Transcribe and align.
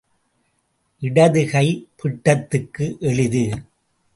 இடது 1.01 1.43
கை 1.49 1.67
பிட்டத்துக்கு 1.99 2.87
எளிது. 2.99 3.45